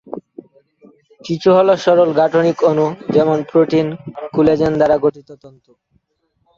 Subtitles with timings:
[1.21, 3.87] কিছু হল সরল গাঠনিক অণু, যেমন প্রোটিন
[4.33, 5.71] কোলাজেন দ্বারা গঠিত তন্তু।